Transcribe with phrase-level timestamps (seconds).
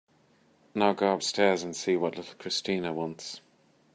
[0.73, 3.39] Now go upstairs and see what little Christina wants.